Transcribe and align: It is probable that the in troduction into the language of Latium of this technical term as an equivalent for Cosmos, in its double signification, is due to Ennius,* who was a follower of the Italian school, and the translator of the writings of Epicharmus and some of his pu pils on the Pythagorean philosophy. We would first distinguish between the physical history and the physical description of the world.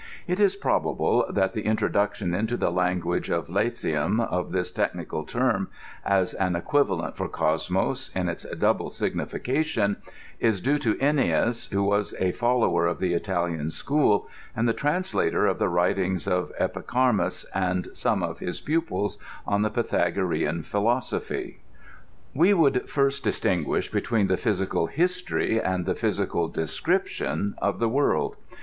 It 0.25 0.39
is 0.39 0.55
probable 0.55 1.25
that 1.29 1.53
the 1.53 1.63
in 1.63 1.75
troduction 1.77 2.35
into 2.35 2.57
the 2.57 2.71
language 2.71 3.29
of 3.29 3.49
Latium 3.51 4.19
of 4.19 4.51
this 4.51 4.71
technical 4.71 5.23
term 5.23 5.67
as 6.03 6.33
an 6.33 6.55
equivalent 6.55 7.15
for 7.15 7.27
Cosmos, 7.29 8.09
in 8.15 8.27
its 8.27 8.43
double 8.57 8.89
signification, 8.89 9.97
is 10.39 10.59
due 10.59 10.79
to 10.79 10.97
Ennius,* 10.99 11.67
who 11.67 11.83
was 11.83 12.15
a 12.19 12.31
follower 12.31 12.87
of 12.87 12.97
the 12.97 13.13
Italian 13.13 13.69
school, 13.69 14.27
and 14.55 14.67
the 14.67 14.73
translator 14.73 15.45
of 15.45 15.59
the 15.59 15.69
writings 15.69 16.27
of 16.27 16.51
Epicharmus 16.57 17.45
and 17.53 17.87
some 17.93 18.23
of 18.23 18.39
his 18.39 18.59
pu 18.59 18.81
pils 18.81 19.19
on 19.45 19.61
the 19.61 19.69
Pythagorean 19.69 20.63
philosophy. 20.63 21.59
We 22.33 22.55
would 22.55 22.89
first 22.89 23.23
distinguish 23.23 23.91
between 23.91 24.25
the 24.29 24.37
physical 24.37 24.87
history 24.87 25.61
and 25.61 25.85
the 25.85 25.93
physical 25.93 26.47
description 26.47 27.53
of 27.61 27.77
the 27.77 27.87
world. 27.87 28.35